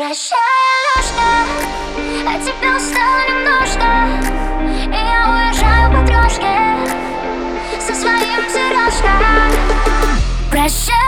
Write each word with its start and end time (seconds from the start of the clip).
Прощай, 0.00 0.38
Алешка, 0.96 1.30
а 2.26 2.38
тебя 2.40 2.74
устало 2.74 3.20
немножко. 3.28 3.88
И 4.86 4.98
я 4.98 5.28
уезжаю 5.28 5.92
по 5.92 6.06
трешке 6.06 6.56
со 7.78 7.94
своим 7.94 8.48
сережком 8.48 9.20
Прощай. 10.50 10.99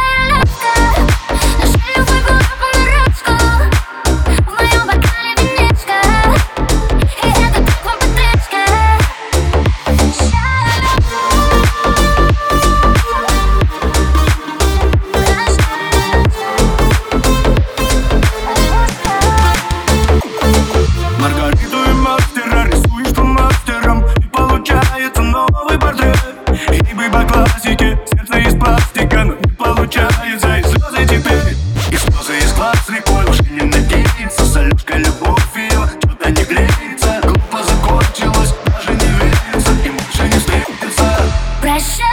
pressure. 41.72 42.11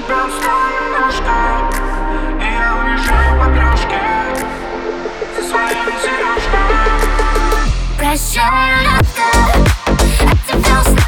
тебя 0.00 0.26
стану 1.10 1.70
И 2.40 2.44
я 2.44 2.76
уезжаю 2.76 3.38
по 3.38 3.46
трешке 3.46 4.00
За 5.36 5.42
своими 5.48 5.94
сережками 6.02 6.80
Прощай, 7.98 8.70
лето 8.82 9.28
От 10.30 10.38
тебя 10.46 10.99